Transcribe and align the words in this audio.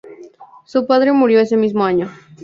Su 0.65 0.87
padre 0.87 1.11
murió 1.11 1.39
ese 1.41 1.57
mismo 1.57 1.85
año. 1.85 2.09